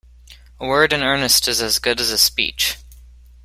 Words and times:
A 0.59 0.65
word 0.65 0.93
in 0.93 1.03
earnest 1.03 1.47
is 1.47 1.61
as 1.61 1.77
good 1.77 1.99
as 2.01 2.09
a 2.09 2.17
speech. 2.17 2.77